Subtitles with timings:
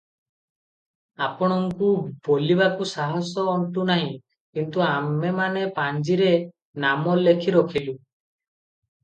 [1.25, 1.89] ଆପଣଙ୍କୁ
[2.27, 4.09] ବୋଲିବାକୁ ସାହସ ଅଣ୍ଟୁନାହିଁ,
[4.61, 6.33] କିନ୍ତୁ ଆମେମାନେ ପାଞ୍ଜିରେ
[6.87, 7.97] ନାମ ଲେଖିରଖିଲୁ।